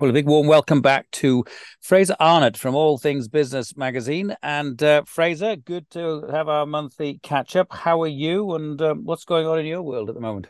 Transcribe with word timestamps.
Well, 0.00 0.10
a 0.10 0.12
big 0.12 0.26
warm 0.26 0.48
welcome 0.48 0.80
back 0.80 1.08
to 1.12 1.44
Frazer 1.80 2.16
Arnott 2.18 2.56
from 2.56 2.74
All 2.74 2.98
Things 2.98 3.28
Business 3.28 3.76
magazine. 3.76 4.34
And 4.42 4.82
uh, 4.82 5.04
Frazer, 5.06 5.54
good 5.54 5.88
to 5.90 6.26
have 6.32 6.48
our 6.48 6.66
monthly 6.66 7.20
catch 7.22 7.54
up. 7.54 7.72
How 7.72 8.02
are 8.02 8.08
you 8.08 8.56
and 8.56 8.82
um, 8.82 9.04
what's 9.04 9.24
going 9.24 9.46
on 9.46 9.60
in 9.60 9.66
your 9.66 9.82
world 9.82 10.08
at 10.08 10.16
the 10.16 10.20
moment? 10.20 10.48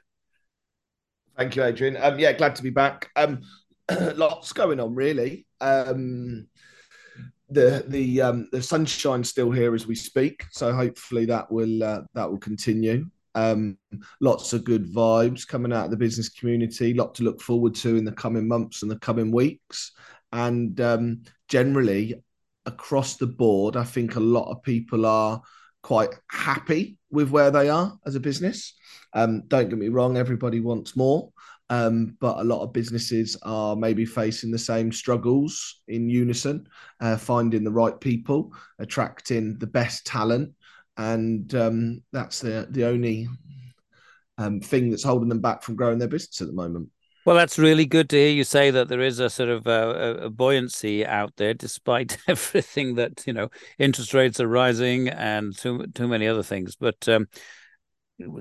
Thank 1.36 1.56
you, 1.56 1.62
Adrian. 1.62 1.98
Um, 1.98 2.18
yeah, 2.18 2.32
glad 2.32 2.56
to 2.56 2.62
be 2.62 2.70
back. 2.70 3.10
Um, 3.16 3.42
lots 4.14 4.54
going 4.54 4.80
on, 4.80 4.94
really. 4.94 5.44
Um, 5.60 6.48
the 7.50 7.84
the 7.86 8.22
um, 8.22 8.48
the 8.50 8.62
sunshine's 8.62 9.28
still 9.28 9.50
here 9.50 9.74
as 9.74 9.86
we 9.86 9.94
speak, 9.94 10.44
so 10.52 10.72
hopefully 10.72 11.26
that 11.26 11.52
will 11.52 11.84
uh, 11.84 12.00
that 12.14 12.30
will 12.30 12.38
continue. 12.38 13.10
Um, 13.34 13.78
lots 14.20 14.52
of 14.52 14.64
good 14.64 14.92
vibes 14.92 15.46
coming 15.46 15.72
out 15.72 15.86
of 15.86 15.90
the 15.90 15.96
business 15.96 16.28
community. 16.28 16.94
Lot 16.94 17.14
to 17.16 17.24
look 17.24 17.40
forward 17.40 17.74
to 17.76 17.96
in 17.96 18.04
the 18.04 18.12
coming 18.12 18.46
months 18.46 18.82
and 18.82 18.90
the 18.90 18.98
coming 18.98 19.32
weeks. 19.32 19.92
And 20.32 20.80
um, 20.80 21.22
generally, 21.48 22.22
across 22.66 23.16
the 23.16 23.26
board, 23.26 23.76
I 23.76 23.84
think 23.84 24.16
a 24.16 24.20
lot 24.20 24.50
of 24.50 24.62
people 24.62 25.06
are 25.06 25.42
quite 25.82 26.10
happy 26.30 26.98
with 27.10 27.30
where 27.30 27.50
they 27.50 27.68
are 27.68 27.96
as 28.06 28.14
a 28.14 28.20
business. 28.20 28.74
Um, 29.12 29.42
don't 29.48 29.68
get 29.68 29.78
me 29.78 29.88
wrong, 29.88 30.16
everybody 30.16 30.60
wants 30.60 30.96
more. 30.96 31.30
Um, 31.70 32.16
but 32.20 32.38
a 32.38 32.44
lot 32.44 32.62
of 32.62 32.72
businesses 32.72 33.36
are 33.42 33.74
maybe 33.74 34.04
facing 34.04 34.50
the 34.50 34.58
same 34.58 34.92
struggles 34.92 35.80
in 35.88 36.10
unison, 36.10 36.66
uh, 37.00 37.16
finding 37.16 37.64
the 37.64 37.72
right 37.72 37.98
people, 37.98 38.52
attracting 38.78 39.58
the 39.58 39.66
best 39.66 40.04
talent, 40.04 40.52
and 40.96 41.54
um, 41.54 42.02
that's 42.12 42.40
the 42.40 42.66
the 42.70 42.84
only 42.84 43.28
um, 44.38 44.60
thing 44.60 44.90
that's 44.90 45.04
holding 45.04 45.28
them 45.28 45.40
back 45.40 45.62
from 45.62 45.76
growing 45.76 45.98
their 45.98 46.08
business 46.08 46.40
at 46.40 46.48
the 46.48 46.52
moment. 46.52 46.88
Well, 47.24 47.36
that's 47.36 47.58
really 47.58 47.86
good 47.86 48.10
to 48.10 48.16
hear 48.16 48.30
you 48.30 48.44
say 48.44 48.70
that 48.70 48.88
there 48.88 49.00
is 49.00 49.18
a 49.18 49.30
sort 49.30 49.48
of 49.48 49.66
uh, 49.66 49.94
a, 49.96 50.10
a 50.26 50.30
buoyancy 50.30 51.06
out 51.06 51.32
there, 51.36 51.54
despite 51.54 52.18
everything 52.28 52.96
that 52.96 53.26
you 53.26 53.32
know, 53.32 53.48
interest 53.78 54.12
rates 54.12 54.40
are 54.40 54.48
rising 54.48 55.08
and 55.08 55.56
too 55.56 55.86
too 55.94 56.06
many 56.06 56.26
other 56.26 56.42
things. 56.42 56.76
But 56.76 57.08
um, 57.08 57.28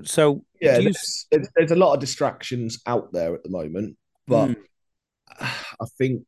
so 0.04 0.44
yeah, 0.60 0.78
you... 0.78 0.92
there's, 1.30 1.50
there's, 1.56 1.70
a 1.70 1.76
lot 1.76 1.94
of 1.94 2.00
distractions 2.00 2.80
out 2.86 3.12
there 3.12 3.34
at 3.34 3.42
the 3.42 3.50
moment, 3.50 3.96
but 4.26 4.48
mm. 4.48 4.56
I 5.40 5.86
think 5.98 6.24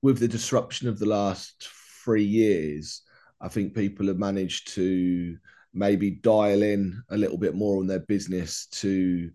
with 0.00 0.18
the 0.18 0.28
disruption 0.28 0.88
of 0.88 1.00
the 1.00 1.06
last 1.06 1.68
three 2.04 2.24
years, 2.24 3.02
I 3.40 3.48
think 3.48 3.74
people 3.74 4.06
have 4.06 4.18
managed 4.18 4.74
to 4.74 5.36
maybe 5.74 6.10
dial 6.10 6.62
in 6.62 7.02
a 7.10 7.16
little 7.16 7.38
bit 7.38 7.54
more 7.54 7.78
on 7.78 7.86
their 7.86 8.00
business 8.00 8.66
to 8.66 9.30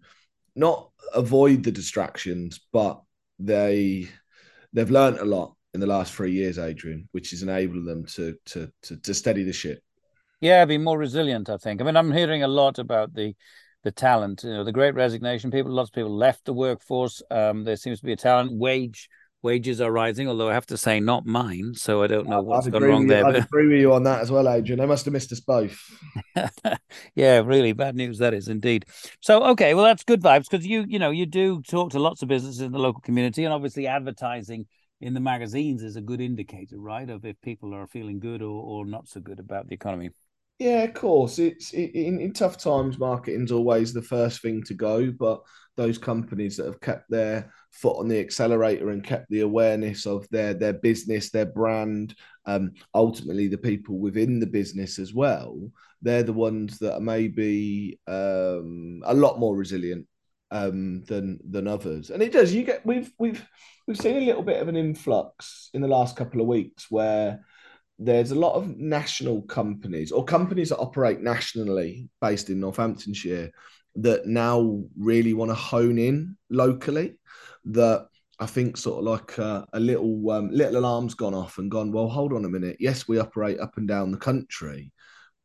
not 0.56 0.90
avoid 1.14 1.64
the 1.64 1.72
distractions, 1.72 2.60
but 2.72 3.02
they 3.40 4.08
they've 4.74 4.92
learned 4.92 5.20
a 5.20 5.26
lot 5.26 5.56
in 5.74 5.80
the 5.80 5.88
last 5.88 6.14
three 6.14 6.32
years, 6.32 6.60
Adrian, 6.60 7.08
which 7.12 7.32
has 7.32 7.42
enabled 7.42 7.86
them 7.86 8.06
to 8.06 8.36
to 8.46 8.72
to, 8.84 8.98
to 8.98 9.14
steady 9.14 9.44
the 9.44 9.54
ship. 9.54 9.82
Yeah, 10.42 10.66
be 10.66 10.78
more 10.78 10.98
resilient. 10.98 11.50
I 11.50 11.58
think. 11.58 11.82
I 11.82 11.86
mean, 11.86 11.98
I'm 11.98 12.12
hearing 12.12 12.44
a 12.44 12.48
lot 12.48 12.80
about 12.80 13.14
the 13.14 13.36
the 13.84 13.92
talent. 13.92 14.44
You 14.44 14.52
know, 14.52 14.64
the 14.64 14.72
Great 14.72 14.96
Resignation. 14.96 15.52
People, 15.52 15.72
lots 15.72 15.90
of 15.90 15.94
people 15.94 16.16
left 16.16 16.46
the 16.46 16.54
workforce. 16.54 17.22
Um, 17.32 17.64
there 17.64 17.76
seems 17.76 18.00
to 18.00 18.06
be 18.06 18.14
a 18.14 18.18
talent 18.18 18.52
wage 18.54 19.10
wages 19.44 19.82
are 19.82 19.92
rising, 19.92 20.28
although 20.28 20.50
I 20.50 20.54
have 20.54 20.66
to 20.68 20.78
say 20.78 21.00
not 21.00 21.26
mine. 21.26 21.74
So 21.76 22.02
I 22.02 22.08
don't 22.08 22.28
know 22.28 22.42
what's 22.42 22.68
gone 22.68 22.84
wrong 22.84 23.08
there. 23.08 23.26
I'd 23.26 23.36
agree 23.36 23.68
with 23.68 23.80
you 23.80 23.94
on 23.94 24.04
that 24.04 24.22
as 24.22 24.32
well, 24.32 24.50
Adrian. 24.50 24.80
They 24.80 24.86
must 24.86 25.06
have 25.06 25.14
missed 25.14 25.32
us 25.32 25.42
both. 25.42 25.80
yeah, 27.16 27.40
really 27.40 27.74
bad 27.74 27.96
news 27.96 28.18
that 28.20 28.34
is 28.34 28.48
indeed. 28.48 28.86
So 29.20 29.44
okay, 29.52 29.74
well 29.74 29.84
that's 29.84 30.04
good 30.04 30.22
vibes 30.22 30.50
because 30.50 30.66
you 30.66 30.86
you 30.88 31.00
know 31.00 31.12
you 31.12 31.26
do 31.26 31.62
talk 31.62 31.92
to 31.92 32.00
lots 32.00 32.22
of 32.22 32.30
businesses 32.30 32.62
in 32.62 32.72
the 32.72 32.80
local 32.80 33.02
community, 33.02 33.44
and 33.44 33.54
obviously 33.54 33.86
advertising 33.88 34.66
in 35.02 35.14
the 35.14 35.20
magazines 35.20 35.84
is 35.84 35.98
a 35.98 36.02
good 36.02 36.22
indicator, 36.22 36.80
right, 36.80 37.10
of 37.10 37.26
if 37.26 37.40
people 37.42 37.74
are 37.76 37.86
feeling 37.88 38.20
good 38.20 38.42
or, 38.42 38.64
or 38.64 38.86
not 38.86 39.08
so 39.08 39.20
good 39.20 39.40
about 39.40 39.68
the 39.68 39.76
economy. 39.76 40.10
Yeah, 40.60 40.84
of 40.84 40.94
course. 40.94 41.40
It's 41.40 41.74
in, 41.74 42.20
in 42.22 42.34
tough 42.34 42.58
times, 42.58 42.98
marketing's 42.98 43.52
always 43.52 43.92
the 43.94 44.02
first 44.02 44.42
thing 44.42 44.64
to 44.64 44.74
go. 44.74 45.12
But 45.12 45.42
those 45.76 45.98
companies 45.98 46.58
that 46.58 46.68
have 46.68 46.80
kept 46.80 47.10
their 47.10 47.52
foot 47.72 47.98
on 47.98 48.08
the 48.08 48.20
accelerator 48.20 48.92
and 48.92 49.04
kept 49.04 49.30
the 49.30 49.42
awareness 49.42 50.06
of 50.06 50.28
their 50.30 50.54
their 50.54 50.74
business, 50.74 51.32
their 51.32 51.48
brand, 51.48 52.16
um, 52.46 52.72
ultimately 52.94 53.48
the 53.48 53.58
people 53.58 53.98
within 53.98 54.40
the 54.40 54.48
business 54.48 55.00
as 55.00 55.14
well, 55.14 55.72
they're 56.02 56.24
the 56.24 56.32
ones 56.34 56.78
that 56.80 56.94
are 56.96 57.02
maybe 57.02 58.00
um, 58.08 59.02
a 59.06 59.14
lot 59.14 59.40
more 59.40 59.56
resilient 59.56 60.08
um, 60.52 61.04
than 61.06 61.40
than 61.50 61.68
others. 61.68 62.10
And 62.12 62.22
it 62.22 62.32
does. 62.32 62.54
You 62.54 62.64
get 62.64 62.86
we've 62.86 63.12
we've 63.18 63.44
we've 63.88 64.00
seen 64.00 64.18
a 64.18 64.26
little 64.26 64.44
bit 64.44 64.62
of 64.62 64.68
an 64.68 64.78
influx 64.78 65.70
in 65.74 65.82
the 65.82 65.88
last 65.88 66.16
couple 66.16 66.40
of 66.42 66.48
weeks 66.48 66.90
where 66.90 67.44
there's 68.06 68.32
a 68.32 68.36
lot 68.36 68.54
of 68.54 68.78
national 68.78 69.42
companies 69.44 70.12
or 70.12 70.24
companies 70.24 70.70
that 70.70 70.78
operate 70.78 71.22
nationally 71.22 72.10
based 72.22 72.50
in 72.50 72.60
Northamptonshire 72.60 73.52
that 73.96 74.26
now 74.26 74.84
really 74.98 75.34
want 75.34 75.52
to 75.52 75.56
hone 75.56 75.98
in 75.98 76.36
locally 76.50 77.16
that 77.66 78.08
I 78.40 78.46
think 78.46 78.78
sort 78.78 79.00
of 79.00 79.06
like 79.06 79.38
a, 79.38 79.66
a 79.74 79.80
little 79.80 80.32
um, 80.32 80.50
little 80.52 80.78
alarm's 80.78 81.14
gone 81.14 81.34
off 81.34 81.58
and 81.58 81.70
gone 81.70 81.92
well 81.92 82.10
hold 82.10 82.34
on 82.34 82.46
a 82.46 82.50
minute. 82.50 82.78
Yes 82.80 83.08
we 83.08 83.20
operate 83.20 83.60
up 83.60 83.78
and 83.78 83.88
down 83.88 84.12
the 84.12 84.18
country 84.18 84.92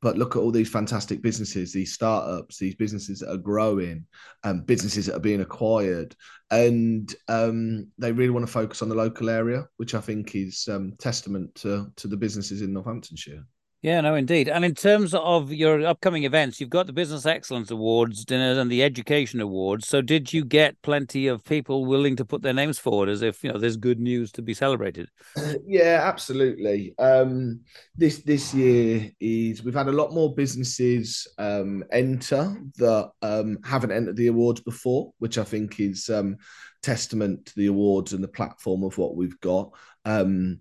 but 0.00 0.16
look 0.16 0.36
at 0.36 0.40
all 0.40 0.50
these 0.50 0.70
fantastic 0.70 1.22
businesses, 1.22 1.72
these 1.72 1.92
startups, 1.92 2.58
these 2.58 2.74
businesses 2.74 3.20
that 3.20 3.32
are 3.32 3.38
growing, 3.38 4.06
um, 4.44 4.60
businesses 4.62 5.06
that 5.06 5.16
are 5.16 5.20
being 5.20 5.40
acquired, 5.40 6.14
and 6.50 7.14
um, 7.28 7.88
they 7.98 8.12
really 8.12 8.30
want 8.30 8.46
to 8.46 8.52
focus 8.52 8.82
on 8.82 8.88
the 8.88 8.94
local 8.94 9.28
area, 9.28 9.66
which 9.76 9.94
I 9.94 10.00
think 10.00 10.34
is 10.34 10.68
um, 10.70 10.94
testament 10.98 11.54
to 11.56 11.90
to 11.96 12.08
the 12.08 12.16
businesses 12.16 12.62
in 12.62 12.72
Northamptonshire. 12.72 13.44
Yeah, 13.80 14.00
no, 14.00 14.16
indeed. 14.16 14.48
And 14.48 14.64
in 14.64 14.74
terms 14.74 15.14
of 15.14 15.52
your 15.52 15.86
upcoming 15.86 16.24
events, 16.24 16.60
you've 16.60 16.68
got 16.68 16.88
the 16.88 16.92
Business 16.92 17.26
Excellence 17.26 17.70
Awards 17.70 18.24
dinners 18.24 18.58
and 18.58 18.68
the 18.68 18.82
Education 18.82 19.40
Awards. 19.40 19.86
So, 19.86 20.02
did 20.02 20.32
you 20.32 20.44
get 20.44 20.80
plenty 20.82 21.28
of 21.28 21.44
people 21.44 21.86
willing 21.86 22.16
to 22.16 22.24
put 22.24 22.42
their 22.42 22.52
names 22.52 22.80
forward 22.80 23.08
as 23.08 23.22
if 23.22 23.44
you 23.44 23.52
know 23.52 23.58
there's 23.58 23.76
good 23.76 24.00
news 24.00 24.32
to 24.32 24.42
be 24.42 24.54
celebrated? 24.54 25.08
Yeah, 25.64 26.00
absolutely. 26.02 26.94
Um, 26.98 27.60
this 27.94 28.22
this 28.22 28.52
year 28.54 29.10
is 29.20 29.62
we've 29.62 29.74
had 29.74 29.88
a 29.88 29.92
lot 29.92 30.12
more 30.12 30.34
businesses 30.34 31.28
um, 31.36 31.84
enter 31.92 32.56
that 32.78 33.10
um, 33.22 33.58
haven't 33.64 33.92
entered 33.92 34.16
the 34.16 34.28
awards 34.28 34.60
before, 34.60 35.12
which 35.18 35.36
I 35.38 35.44
think 35.44 35.78
is 35.78 36.08
um, 36.08 36.36
testament 36.82 37.46
to 37.46 37.54
the 37.56 37.66
awards 37.66 38.12
and 38.12 38.24
the 38.24 38.28
platform 38.28 38.82
of 38.82 38.98
what 38.98 39.14
we've 39.14 39.38
got. 39.40 39.70
Um, 40.04 40.60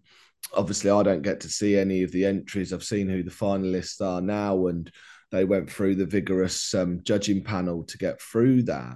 obviously 0.54 0.90
I 0.92 1.04
don't 1.04 1.22
get 1.22 1.40
to 1.42 1.50
see 1.50 1.78
any 1.78 2.04
of 2.04 2.12
the 2.12 2.26
entries. 2.26 2.74
I've 2.74 2.84
seen 2.84 3.10
who 3.10 3.24
the 3.24 3.32
finalists 3.32 4.02
are 4.02 4.22
now, 4.22 4.68
and 4.68 4.92
they 5.32 5.46
went 5.46 5.70
through 5.70 5.96
the 5.96 6.06
vigorous 6.06 6.74
um, 6.74 7.02
judging 7.04 7.44
panel 7.44 7.84
to 7.86 7.98
get 7.98 8.22
through 8.22 8.64
that. 8.64 8.96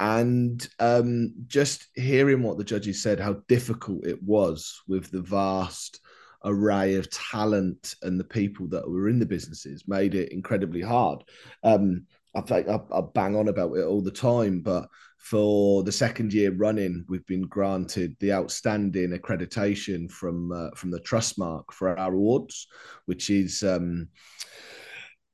And 0.00 0.66
um, 0.80 1.32
just 1.46 1.86
hearing 1.94 2.42
what 2.42 2.58
the 2.58 2.64
judges 2.64 3.02
said, 3.02 3.20
how 3.20 3.36
difficult 3.48 4.06
it 4.06 4.22
was 4.22 4.80
with 4.88 5.10
the 5.10 5.22
vast 5.22 6.00
array 6.44 6.96
of 6.96 7.08
talent 7.10 7.94
and 8.02 8.18
the 8.18 8.24
people 8.24 8.66
that 8.68 8.88
were 8.88 9.08
in 9.08 9.18
the 9.18 9.26
businesses 9.26 9.84
made 9.86 10.14
it 10.14 10.32
incredibly 10.32 10.80
hard. 10.80 11.22
Um, 11.62 12.06
I 12.34 12.40
think 12.40 12.68
I, 12.68 12.80
I 12.92 13.02
bang 13.14 13.36
on 13.36 13.48
about 13.48 13.74
it 13.74 13.84
all 13.84 14.00
the 14.00 14.10
time, 14.10 14.60
but 14.60 14.88
for 15.22 15.84
the 15.84 15.92
second 15.92 16.32
year 16.32 16.50
running, 16.50 17.04
we've 17.08 17.26
been 17.26 17.46
granted 17.46 18.16
the 18.18 18.32
outstanding 18.32 19.10
accreditation 19.10 20.10
from 20.10 20.50
uh, 20.50 20.70
from 20.74 20.90
the 20.90 21.00
Trustmark 21.00 21.72
for 21.72 21.96
our 21.96 22.12
awards, 22.12 22.66
which 23.06 23.30
is 23.30 23.62
um, 23.62 24.08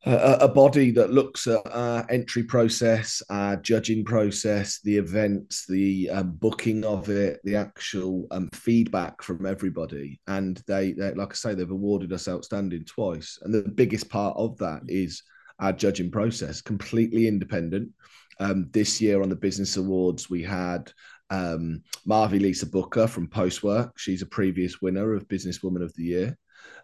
a, 0.04 0.38
a, 0.43 0.48
body 0.48 0.91
that 0.91 1.10
looks 1.10 1.47
at 1.47 1.62
our 1.72 2.06
entry 2.10 2.43
process, 2.43 3.22
our 3.31 3.56
judging 3.56 4.04
process, 4.04 4.78
the 4.81 4.97
events, 4.97 5.65
the 5.66 6.10
um, 6.10 6.32
booking 6.32 6.84
of 6.84 7.09
it, 7.09 7.41
the 7.44 7.56
actual 7.56 8.27
um, 8.31 8.50
feedback 8.53 9.22
from 9.22 9.47
everybody, 9.47 10.21
and 10.27 10.62
they, 10.66 10.92
they, 10.92 11.15
like 11.15 11.33
I 11.33 11.34
say, 11.34 11.54
they've 11.54 11.71
awarded 11.71 12.12
us 12.12 12.28
outstanding 12.28 12.84
twice, 12.84 13.39
and 13.41 13.54
the 13.54 13.62
biggest 13.62 14.10
part 14.10 14.36
of 14.36 14.59
that 14.59 14.83
is 14.86 15.22
our 15.60 15.72
judging 15.72 16.10
process, 16.10 16.60
completely 16.60 17.27
independent 17.27 17.91
um, 18.40 18.68
this 18.72 19.00
year 19.00 19.22
on 19.22 19.28
the 19.28 19.36
Business 19.36 19.76
Awards, 19.76 20.30
we 20.30 20.42
had 20.42 20.92
um, 21.30 21.82
Marvi 22.06 22.40
Lisa 22.40 22.66
Booker 22.66 23.06
from 23.06 23.28
Postwork. 23.28 23.90
She's 23.96 24.22
a 24.22 24.26
previous 24.26 24.80
winner 24.80 25.14
of 25.14 25.28
Businesswoman 25.28 25.82
of 25.82 25.94
the 25.94 26.04
Year. 26.04 26.38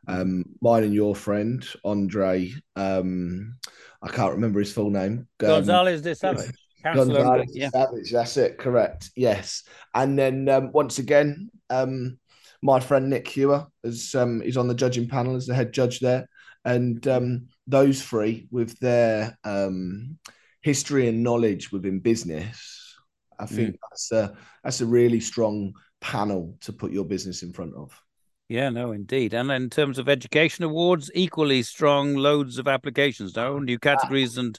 Um, 0.06 0.44
mine 0.60 0.84
and 0.84 0.94
your 0.94 1.16
friend, 1.16 1.66
Andre, 1.84 2.52
um, 2.76 3.54
I 4.02 4.08
can't 4.08 4.34
remember 4.34 4.60
his 4.60 4.72
full 4.72 4.90
name. 4.90 5.26
Um, 5.40 5.46
Gonzalez 5.46 6.02
de 6.02 6.14
Savage. 6.14 6.50
Gonzalez 6.84 7.50
yeah. 7.54 7.70
Savage, 7.70 8.12
that's 8.12 8.36
it, 8.36 8.58
correct. 8.58 9.10
Yes. 9.16 9.62
And 9.94 10.18
then 10.18 10.48
um, 10.48 10.72
once 10.72 10.98
again, 10.98 11.50
um, 11.70 12.18
my 12.62 12.80
friend 12.80 13.08
Nick 13.08 13.26
Hewer 13.28 13.66
is 13.82 14.14
um, 14.14 14.40
he's 14.42 14.56
on 14.56 14.68
the 14.68 14.74
judging 14.74 15.08
panel 15.08 15.36
as 15.36 15.46
the 15.46 15.54
head 15.54 15.72
judge 15.72 16.00
there. 16.00 16.28
And 16.64 17.06
um, 17.08 17.48
those 17.66 18.02
three, 18.02 18.48
with 18.50 18.78
their 18.80 19.38
um, 19.44 20.18
history 20.64 21.08
and 21.08 21.22
knowledge 21.22 21.70
within 21.70 22.00
business, 22.00 22.96
I 23.38 23.44
think 23.44 23.74
mm. 23.74 23.78
that's 23.90 24.10
a 24.12 24.34
that's 24.64 24.80
a 24.80 24.86
really 24.86 25.20
strong 25.20 25.74
panel 26.00 26.56
to 26.62 26.72
put 26.72 26.90
your 26.90 27.04
business 27.04 27.42
in 27.42 27.52
front 27.52 27.74
of. 27.76 27.92
Yeah, 28.48 28.70
no, 28.70 28.92
indeed. 28.92 29.34
And 29.34 29.50
in 29.50 29.68
terms 29.68 29.98
of 29.98 30.08
education 30.08 30.64
awards, 30.64 31.10
equally 31.14 31.62
strong, 31.62 32.14
loads 32.14 32.56
of 32.58 32.66
applications 32.66 33.36
now, 33.36 33.58
new 33.58 33.78
categories 33.78 34.38
and 34.38 34.58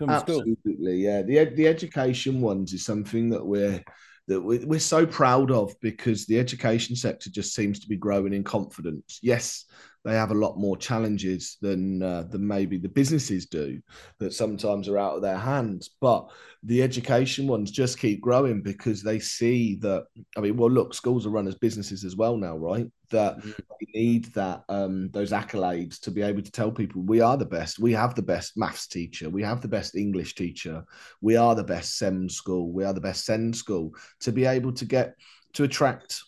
absolutely, 0.00 0.96
yeah. 0.96 1.20
The 1.20 1.44
the 1.44 1.68
education 1.68 2.40
ones 2.40 2.72
is 2.72 2.86
something 2.86 3.28
that 3.28 3.44
we're 3.44 3.84
that 4.28 4.40
we're, 4.40 4.66
we're 4.66 4.80
so 4.80 5.04
proud 5.04 5.50
of 5.50 5.78
because 5.82 6.24
the 6.24 6.38
education 6.38 6.96
sector 6.96 7.28
just 7.28 7.54
seems 7.54 7.80
to 7.80 7.88
be 7.88 7.96
growing 7.96 8.32
in 8.32 8.44
confidence. 8.44 9.18
Yes, 9.22 9.66
they 10.04 10.14
have 10.14 10.30
a 10.30 10.34
lot 10.34 10.58
more 10.58 10.76
challenges 10.76 11.56
than 11.60 12.02
uh, 12.02 12.22
than 12.24 12.46
maybe 12.46 12.78
the 12.78 12.88
businesses 12.88 13.46
do 13.46 13.80
that 14.18 14.32
sometimes 14.32 14.88
are 14.88 14.98
out 14.98 15.16
of 15.16 15.22
their 15.22 15.38
hands. 15.38 15.90
But 16.00 16.28
the 16.62 16.82
education 16.82 17.46
ones 17.46 17.70
just 17.70 17.98
keep 17.98 18.20
growing 18.20 18.62
because 18.62 19.00
they 19.00 19.20
see 19.20 19.76
that 19.76 20.04
i 20.36 20.40
mean 20.40 20.56
well 20.56 20.68
look 20.68 20.92
schools 20.92 21.24
are 21.24 21.30
run 21.30 21.46
as 21.46 21.54
businesses 21.54 22.04
as 22.04 22.16
well 22.16 22.36
now 22.36 22.56
right? 22.56 22.86
That 23.10 23.38
mm-hmm. 23.38 23.50
they 23.50 24.00
need 24.00 24.24
that 24.34 24.64
um, 24.68 25.08
those 25.12 25.32
accolades 25.32 25.98
to 26.00 26.10
be 26.10 26.20
able 26.20 26.42
to 26.42 26.50
tell 26.50 26.70
people 26.70 27.02
we 27.02 27.20
are 27.20 27.36
the 27.36 27.46
best. 27.46 27.78
We 27.78 27.92
have 27.92 28.14
the 28.14 28.22
best 28.22 28.56
maths 28.56 28.86
teacher. 28.86 29.30
We 29.30 29.42
have 29.42 29.62
the 29.62 29.68
best 29.68 29.94
english 29.94 30.34
teacher. 30.34 30.84
We 31.22 31.36
are 31.36 31.54
the 31.54 31.64
best 31.64 31.96
sem 31.96 32.28
school. 32.28 32.70
We 32.70 32.84
are 32.84 32.92
the 32.92 33.00
best 33.00 33.24
send 33.24 33.56
school. 33.56 33.94
To 34.20 34.32
be 34.32 34.44
able 34.44 34.72
to 34.72 34.84
get 34.84 35.14
to 35.54 35.64
attract 35.64 36.22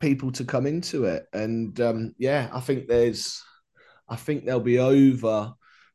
people 0.00 0.32
to 0.32 0.44
come 0.44 0.66
into 0.66 1.04
it. 1.04 1.26
And 1.32 1.78
um, 1.80 2.14
yeah, 2.18 2.48
I 2.52 2.60
think 2.60 2.88
there's, 2.88 3.42
I 4.08 4.16
think 4.16 4.44
there'll 4.44 4.60
be 4.60 4.78
over 4.78 5.52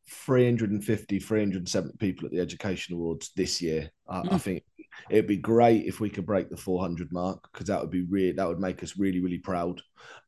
350, 0.08 1.20
370 1.20 1.98
people 1.98 2.26
at 2.26 2.32
the 2.32 2.40
Education 2.40 2.96
Awards 2.96 3.32
this 3.36 3.62
year. 3.62 3.90
I, 4.08 4.20
mm. 4.20 4.26
I 4.26 4.30
hmm. 4.30 4.38
think 4.38 4.64
it'd 5.10 5.28
be 5.28 5.38
great 5.38 5.86
if 5.86 6.00
we 6.00 6.10
could 6.10 6.26
break 6.26 6.50
the 6.50 6.58
400 6.58 7.12
mark 7.12 7.50
because 7.52 7.68
that 7.68 7.82
would 7.82 7.92
be 7.92 8.04
really, 8.04 8.32
that 8.34 8.48
would 8.48 8.60
make 8.60 8.84
us 8.84 8.98
really, 8.98 9.20
really 9.20 9.40
proud. 9.40 9.82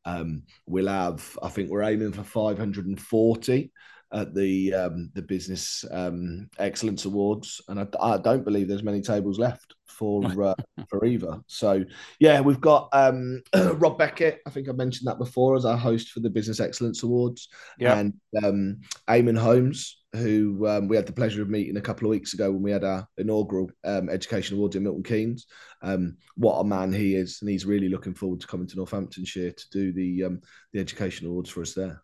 Um, 0.04 0.42
we'll 0.66 0.88
have, 0.88 1.38
I 1.42 1.48
think 1.48 1.70
we're 1.70 1.82
aiming 1.82 2.12
for 2.12 2.24
540 2.24 3.72
at 4.12 4.34
the 4.34 4.72
um, 4.74 5.10
the 5.14 5.22
Business 5.22 5.84
um, 5.90 6.48
Excellence 6.58 7.04
Awards, 7.04 7.60
and 7.68 7.80
I, 7.80 7.86
I, 8.00 8.18
don't 8.18 8.44
believe 8.44 8.68
there's 8.68 8.82
many 8.82 9.02
tables 9.02 9.38
left 9.38 9.74
for 9.86 10.42
uh, 10.42 10.54
for 10.88 11.04
either. 11.04 11.40
So 11.46 11.84
yeah, 12.18 12.40
we've 12.40 12.60
got 12.60 12.88
um, 12.92 13.42
Rob 13.54 13.98
Beckett. 13.98 14.40
I 14.46 14.50
think 14.50 14.68
I 14.68 14.72
mentioned 14.72 15.08
that 15.08 15.18
before 15.18 15.56
as 15.56 15.64
our 15.64 15.76
host 15.76 16.10
for 16.10 16.20
the 16.20 16.30
Business 16.30 16.60
Excellence 16.60 17.02
Awards, 17.02 17.48
yeah. 17.78 17.98
and 17.98 18.14
um, 18.42 18.80
Eamonn 19.08 19.38
Holmes, 19.38 19.98
who 20.14 20.66
um, 20.66 20.88
we 20.88 20.96
had 20.96 21.06
the 21.06 21.12
pleasure 21.12 21.42
of 21.42 21.50
meeting 21.50 21.76
a 21.76 21.82
couple 21.82 22.06
of 22.06 22.10
weeks 22.10 22.32
ago 22.32 22.50
when 22.50 22.62
we 22.62 22.70
had 22.70 22.84
our 22.84 23.06
inaugural 23.18 23.70
um, 23.84 24.08
Education 24.08 24.56
Awards 24.56 24.76
in 24.76 24.84
Milton 24.84 25.02
Keynes. 25.02 25.46
Um, 25.82 26.16
what 26.36 26.58
a 26.58 26.64
man 26.64 26.92
he 26.92 27.14
is, 27.14 27.38
and 27.40 27.50
he's 27.50 27.66
really 27.66 27.90
looking 27.90 28.14
forward 28.14 28.40
to 28.40 28.46
coming 28.46 28.66
to 28.68 28.76
Northamptonshire 28.76 29.52
to 29.52 29.70
do 29.70 29.92
the 29.92 30.24
um, 30.24 30.40
the 30.72 30.80
Education 30.80 31.26
Awards 31.26 31.50
for 31.50 31.60
us 31.60 31.74
there. 31.74 32.02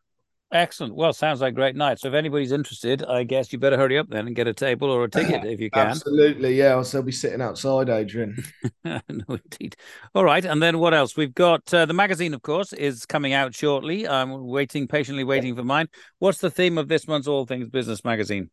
Excellent. 0.54 0.94
Well, 0.94 1.12
sounds 1.12 1.40
like 1.40 1.52
a 1.52 1.54
great 1.56 1.74
night. 1.74 1.98
So 1.98 2.06
if 2.06 2.14
anybody's 2.14 2.52
interested, 2.52 3.04
I 3.04 3.24
guess 3.24 3.52
you 3.52 3.58
better 3.58 3.76
hurry 3.76 3.98
up 3.98 4.08
then 4.08 4.28
and 4.28 4.36
get 4.36 4.46
a 4.46 4.54
table 4.54 4.88
or 4.88 5.02
a 5.02 5.10
ticket 5.10 5.44
if 5.44 5.60
you 5.60 5.68
can. 5.68 5.88
Absolutely. 5.88 6.54
Yeah. 6.54 6.74
I'll 6.74 6.84
still 6.84 7.02
be 7.02 7.10
sitting 7.10 7.42
outside, 7.42 7.88
Adrian. 7.88 8.36
no, 8.84 9.00
indeed. 9.10 9.74
All 10.14 10.24
right. 10.24 10.44
And 10.44 10.62
then 10.62 10.78
what 10.78 10.94
else? 10.94 11.16
We've 11.16 11.34
got 11.34 11.74
uh, 11.74 11.86
the 11.86 11.92
magazine, 11.92 12.34
of 12.34 12.42
course, 12.42 12.72
is 12.72 13.04
coming 13.04 13.32
out 13.32 13.52
shortly. 13.52 14.06
I'm 14.06 14.46
waiting, 14.46 14.86
patiently 14.86 15.24
waiting 15.24 15.56
for 15.56 15.64
mine. 15.64 15.88
What's 16.20 16.38
the 16.38 16.50
theme 16.50 16.78
of 16.78 16.86
this 16.86 17.08
month's 17.08 17.26
All 17.26 17.46
Things 17.46 17.68
Business 17.68 18.04
magazine? 18.04 18.48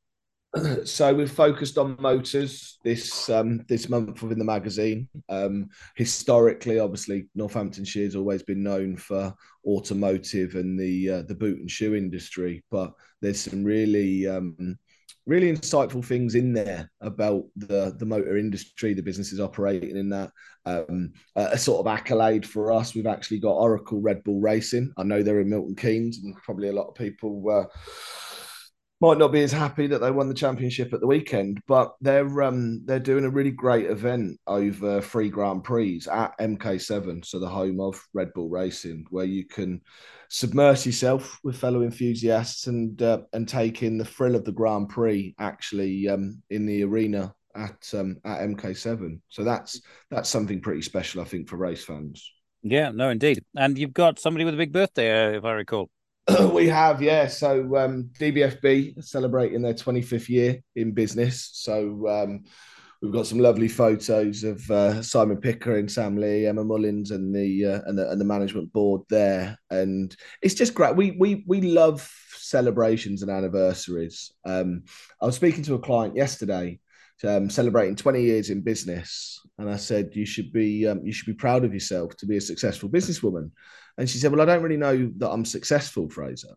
so 0.83 1.13
we've 1.13 1.31
focused 1.31 1.77
on 1.77 1.95
motors 1.99 2.77
this 2.83 3.29
um, 3.29 3.63
this 3.69 3.87
month 3.87 4.21
within 4.21 4.39
the 4.39 4.45
magazine. 4.45 5.07
Um, 5.29 5.69
historically, 5.95 6.79
obviously, 6.79 7.27
Northamptonshire 7.35 8.03
has 8.03 8.15
always 8.15 8.43
been 8.43 8.61
known 8.61 8.97
for 8.97 9.33
automotive 9.65 10.55
and 10.55 10.77
the 10.77 11.09
uh, 11.09 11.21
the 11.23 11.35
boot 11.35 11.59
and 11.59 11.71
shoe 11.71 11.95
industry, 11.95 12.63
but 12.69 12.91
there's 13.21 13.39
some 13.39 13.63
really 13.63 14.27
um, 14.27 14.77
really 15.25 15.51
insightful 15.51 16.03
things 16.03 16.35
in 16.35 16.51
there 16.51 16.91
about 16.99 17.45
the 17.55 17.95
the 17.97 18.05
motor 18.05 18.37
industry, 18.37 18.93
the 18.93 19.01
businesses 19.01 19.39
operating 19.39 19.95
in 19.95 20.09
that. 20.09 20.31
Um, 20.65 21.13
a, 21.35 21.57
sort 21.57 21.79
of 21.79 21.91
accolade 21.91 22.45
for 22.45 22.71
us. 22.71 22.93
We've 22.93 23.07
actually 23.07 23.39
got 23.39 23.53
Oracle 23.53 23.99
Red 23.99 24.23
Bull 24.23 24.39
Racing. 24.39 24.93
I 24.97 25.03
know 25.03 25.23
they're 25.23 25.39
in 25.39 25.49
Milton 25.49 25.75
Keynes, 25.75 26.19
and 26.19 26.35
probably 26.43 26.67
a 26.67 26.73
lot 26.73 26.87
of 26.87 26.95
people. 26.95 27.49
Uh, 27.49 27.65
might 29.01 29.17
not 29.17 29.31
be 29.31 29.41
as 29.41 29.51
happy 29.51 29.87
that 29.87 29.99
they 29.99 30.11
won 30.11 30.27
the 30.27 30.33
championship 30.33 30.93
at 30.93 31.01
the 31.01 31.07
weekend, 31.07 31.59
but 31.67 31.95
they're 32.01 32.43
um, 32.43 32.85
they're 32.85 32.99
doing 32.99 33.25
a 33.25 33.29
really 33.29 33.51
great 33.51 33.87
event 33.87 34.39
over 34.45 35.01
three 35.01 35.27
Grand 35.27 35.63
Prix 35.63 36.03
at 36.11 36.37
MK7, 36.39 37.25
so 37.25 37.39
the 37.39 37.49
home 37.49 37.79
of 37.79 37.99
Red 38.13 38.31
Bull 38.33 38.49
Racing, 38.49 39.05
where 39.09 39.25
you 39.25 39.45
can 39.45 39.81
submerge 40.29 40.85
yourself 40.85 41.39
with 41.43 41.57
fellow 41.57 41.81
enthusiasts 41.81 42.67
and 42.67 43.01
uh, 43.01 43.21
and 43.33 43.47
take 43.47 43.81
in 43.81 43.97
the 43.97 44.05
thrill 44.05 44.35
of 44.35 44.45
the 44.45 44.51
Grand 44.51 44.89
Prix 44.89 45.33
actually 45.39 46.07
um, 46.07 46.41
in 46.51 46.67
the 46.67 46.83
arena 46.83 47.33
at 47.55 47.91
um, 47.95 48.17
at 48.23 48.41
MK7. 48.41 49.19
So 49.29 49.43
that's 49.43 49.81
that's 50.11 50.29
something 50.29 50.61
pretty 50.61 50.83
special, 50.83 51.21
I 51.21 51.25
think, 51.25 51.49
for 51.49 51.57
race 51.57 51.83
fans. 51.83 52.31
Yeah, 52.61 52.91
no, 52.91 53.09
indeed. 53.09 53.43
And 53.57 53.79
you've 53.79 53.93
got 53.93 54.19
somebody 54.19 54.45
with 54.45 54.53
a 54.53 54.57
big 54.57 54.71
birthday, 54.71 55.29
uh, 55.33 55.37
if 55.37 55.43
I 55.43 55.53
recall. 55.53 55.89
we 56.53 56.67
have, 56.67 57.01
yeah. 57.01 57.27
So 57.27 57.75
um, 57.77 58.09
DBFB 58.19 59.03
celebrating 59.03 59.61
their 59.61 59.73
25th 59.73 60.29
year 60.29 60.61
in 60.75 60.91
business. 60.91 61.49
So 61.53 62.07
um, 62.07 62.43
we've 63.01 63.11
got 63.11 63.27
some 63.27 63.39
lovely 63.39 63.67
photos 63.67 64.43
of 64.43 64.69
uh, 64.69 65.01
Simon 65.01 65.37
Pickering, 65.37 65.89
Sam 65.89 66.15
Lee, 66.15 66.45
Emma 66.45 66.63
Mullins, 66.63 67.11
and 67.11 67.35
the, 67.35 67.65
uh, 67.65 67.81
and 67.85 67.97
the 67.97 68.09
and 68.09 68.21
the 68.21 68.25
management 68.25 68.71
board 68.71 69.01
there. 69.09 69.57
And 69.69 70.15
it's 70.41 70.55
just 70.55 70.73
great. 70.73 70.95
We 70.95 71.11
we 71.11 71.43
we 71.47 71.61
love 71.61 72.09
celebrations 72.33 73.21
and 73.21 73.31
anniversaries. 73.31 74.31
Um, 74.45 74.83
I 75.21 75.25
was 75.25 75.35
speaking 75.35 75.63
to 75.63 75.75
a 75.75 75.79
client 75.79 76.15
yesterday. 76.15 76.79
Um, 77.23 77.51
celebrating 77.51 77.95
20 77.95 78.23
years 78.23 78.49
in 78.49 78.61
business, 78.61 79.39
and 79.59 79.69
I 79.69 79.75
said 79.75 80.09
you 80.13 80.25
should 80.25 80.51
be 80.51 80.87
um, 80.87 81.05
you 81.05 81.13
should 81.13 81.27
be 81.27 81.35
proud 81.35 81.63
of 81.63 81.71
yourself 81.71 82.17
to 82.17 82.25
be 82.25 82.37
a 82.37 82.41
successful 82.41 82.89
businesswoman. 82.89 83.51
And 83.97 84.09
she 84.09 84.17
said, 84.17 84.31
Well, 84.31 84.41
I 84.41 84.45
don't 84.45 84.63
really 84.63 84.77
know 84.77 85.11
that 85.17 85.29
I'm 85.29 85.45
successful, 85.45 86.09
Frazer. 86.09 86.55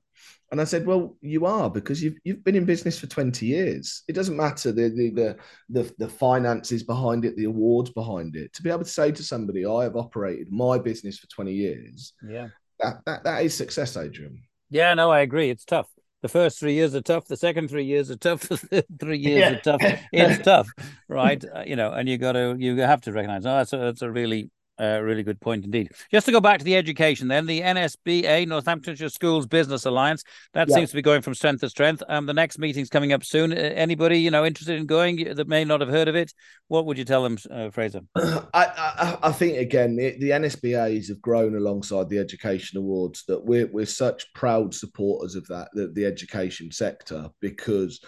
And 0.50 0.60
I 0.60 0.64
said, 0.64 0.86
Well, 0.86 1.16
you 1.20 1.46
are 1.46 1.70
because 1.70 2.02
you've 2.02 2.16
you've 2.24 2.44
been 2.44 2.54
in 2.54 2.64
business 2.64 2.98
for 2.98 3.06
20 3.06 3.46
years. 3.46 4.02
It 4.08 4.12
doesn't 4.12 4.36
matter 4.36 4.72
the 4.72 4.88
the 4.88 5.10
the 5.10 5.36
the, 5.68 5.94
the 5.98 6.08
finances 6.08 6.82
behind 6.82 7.24
it, 7.24 7.36
the 7.36 7.44
awards 7.44 7.90
behind 7.90 8.36
it. 8.36 8.52
To 8.54 8.62
be 8.62 8.70
able 8.70 8.84
to 8.84 8.90
say 8.90 9.10
to 9.12 9.22
somebody, 9.22 9.66
I 9.66 9.84
have 9.84 9.96
operated 9.96 10.52
my 10.52 10.78
business 10.78 11.18
for 11.18 11.26
20 11.28 11.52
years. 11.52 12.12
Yeah. 12.26 12.48
That 12.80 13.00
that, 13.06 13.24
that 13.24 13.44
is 13.44 13.54
success, 13.54 13.96
Adrian. 13.96 14.42
Yeah, 14.70 14.94
no, 14.94 15.10
I 15.10 15.20
agree. 15.20 15.50
It's 15.50 15.64
tough. 15.64 15.88
The 16.24 16.28
first 16.28 16.58
three 16.58 16.72
years 16.72 16.94
are 16.94 17.02
tough. 17.02 17.26
The 17.26 17.36
second 17.36 17.68
three 17.68 17.84
years 17.84 18.10
are 18.10 18.16
tough. 18.16 18.48
The 18.70 18.84
three 18.98 19.18
years 19.18 19.40
yeah. 19.40 19.50
are 19.50 19.60
tough. 19.60 20.00
It's 20.10 20.42
tough, 20.42 20.68
right? 21.08 21.44
Uh, 21.54 21.64
you 21.66 21.76
know, 21.76 21.92
and 21.92 22.08
you 22.08 22.16
got 22.16 22.32
to 22.32 22.56
you 22.58 22.76
have 22.78 23.02
to 23.02 23.12
recognize. 23.12 23.44
Oh, 23.44 23.56
that's 23.56 23.72
a, 23.72 23.76
that's 23.76 24.02
a 24.02 24.10
really 24.10 24.50
uh, 24.80 25.00
really 25.02 25.22
good 25.22 25.40
point 25.40 25.64
indeed. 25.64 25.90
Just 26.10 26.26
to 26.26 26.32
go 26.32 26.40
back 26.40 26.58
to 26.58 26.64
the 26.64 26.76
education, 26.76 27.28
then 27.28 27.46
the 27.46 27.60
NSBA 27.60 28.46
Northamptonshire 28.48 29.08
Schools 29.08 29.46
Business 29.46 29.84
Alliance 29.84 30.24
that 30.52 30.68
yeah. 30.68 30.74
seems 30.74 30.90
to 30.90 30.96
be 30.96 31.02
going 31.02 31.22
from 31.22 31.34
strength 31.34 31.60
to 31.60 31.68
strength. 31.68 32.02
Um, 32.08 32.26
the 32.26 32.34
next 32.34 32.58
meeting's 32.58 32.88
coming 32.88 33.12
up 33.12 33.24
soon. 33.24 33.52
Uh, 33.52 33.56
anybody 33.56 34.18
you 34.18 34.30
know 34.30 34.44
interested 34.44 34.78
in 34.78 34.86
going 34.86 35.34
that 35.34 35.48
may 35.48 35.64
not 35.64 35.80
have 35.80 35.90
heard 35.90 36.08
of 36.08 36.16
it, 36.16 36.32
what 36.68 36.86
would 36.86 36.98
you 36.98 37.04
tell 37.04 37.22
them, 37.22 37.38
uh, 37.50 37.70
Frazer? 37.70 38.00
I, 38.16 38.40
I, 38.54 39.18
I 39.24 39.32
think 39.32 39.58
again 39.58 39.96
the, 39.96 40.16
the 40.18 40.30
NSBA's 40.30 41.08
have 41.08 41.22
grown 41.22 41.56
alongside 41.56 42.08
the 42.08 42.18
Education 42.18 42.78
Awards. 42.78 43.24
That 43.28 43.44
we're 43.44 43.68
we're 43.70 43.86
such 43.86 44.32
proud 44.34 44.74
supporters 44.74 45.34
of 45.34 45.46
that 45.48 45.68
the, 45.74 45.88
the 45.94 46.06
education 46.06 46.70
sector 46.70 47.28
because 47.40 48.00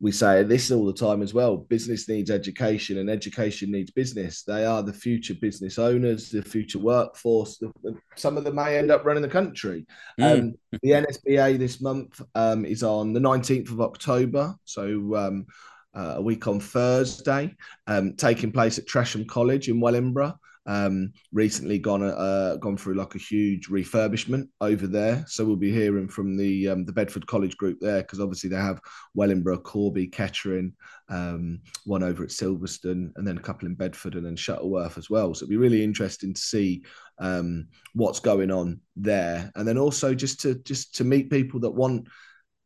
we 0.00 0.12
say 0.12 0.44
this 0.44 0.70
all 0.70 0.86
the 0.86 0.92
time 0.92 1.22
as 1.22 1.34
well 1.34 1.56
business 1.56 2.08
needs 2.08 2.30
education 2.30 2.98
and 2.98 3.10
education 3.10 3.72
needs 3.72 3.90
business. 3.90 4.42
They 4.42 4.64
are 4.64 4.82
the 4.82 4.92
future 4.92 5.34
business 5.34 5.78
owners 5.78 6.30
the 6.30 6.42
future 6.42 6.78
workforce 6.78 7.58
the, 7.58 7.72
some 8.14 8.36
of 8.36 8.44
them 8.44 8.54
may 8.54 8.78
end 8.78 8.90
up 8.90 9.04
running 9.04 9.22
the 9.22 9.28
country. 9.28 9.86
Mm. 10.20 10.40
um, 10.40 10.54
the 10.82 10.90
nsba 10.90 11.58
this 11.58 11.80
month 11.80 12.20
um, 12.34 12.64
is 12.64 12.82
on 12.82 13.12
the 13.12 13.20
19th 13.20 13.70
of 13.70 13.80
october 13.80 14.54
so 14.64 15.16
um, 15.16 15.46
uh, 15.94 16.14
a 16.16 16.22
week 16.22 16.46
on 16.46 16.60
thursday 16.60 17.54
um, 17.86 18.14
taking 18.14 18.52
place 18.52 18.78
at 18.78 18.86
tresham 18.86 19.26
college 19.26 19.68
in 19.68 19.80
wellingborough 19.80 20.38
um, 20.68 21.14
recently 21.32 21.78
gone 21.78 22.02
uh, 22.02 22.56
gone 22.60 22.76
through 22.76 22.94
like 22.94 23.14
a 23.14 23.18
huge 23.18 23.68
refurbishment 23.68 24.48
over 24.60 24.86
there. 24.86 25.24
So 25.26 25.44
we'll 25.44 25.56
be 25.56 25.72
hearing 25.72 26.08
from 26.08 26.36
the 26.36 26.68
um, 26.68 26.84
the 26.84 26.92
Bedford 26.92 27.26
College 27.26 27.56
group 27.56 27.78
there 27.80 28.02
because 28.02 28.20
obviously 28.20 28.50
they 28.50 28.56
have 28.56 28.80
Wellingborough, 29.14 29.60
Corby, 29.60 30.06
Kettering, 30.06 30.74
um, 31.08 31.60
one 31.86 32.02
over 32.02 32.22
at 32.22 32.28
Silverstone, 32.28 33.12
and 33.16 33.26
then 33.26 33.38
a 33.38 33.42
couple 33.42 33.66
in 33.66 33.74
Bedford 33.74 34.14
and 34.14 34.26
then 34.26 34.36
Shuttleworth 34.36 34.98
as 34.98 35.08
well. 35.08 35.32
So 35.34 35.44
it'll 35.44 35.50
be 35.50 35.56
really 35.56 35.82
interesting 35.82 36.34
to 36.34 36.40
see 36.40 36.84
um, 37.18 37.68
what's 37.94 38.20
going 38.20 38.50
on 38.50 38.78
there, 38.94 39.50
and 39.56 39.66
then 39.66 39.78
also 39.78 40.14
just 40.14 40.38
to 40.42 40.56
just 40.56 40.94
to 40.96 41.04
meet 41.04 41.30
people 41.30 41.60
that 41.60 41.70
want 41.70 42.06